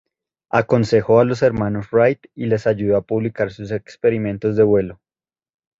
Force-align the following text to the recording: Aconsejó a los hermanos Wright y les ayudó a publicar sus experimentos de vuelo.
Aconsejó 0.49 1.19
a 1.19 1.25
los 1.25 1.43
hermanos 1.43 1.91
Wright 1.91 2.25
y 2.33 2.47
les 2.47 2.65
ayudó 2.65 2.97
a 2.97 3.03
publicar 3.05 3.51
sus 3.51 3.69
experimentos 3.69 4.55
de 4.57 4.63
vuelo. 4.63 4.99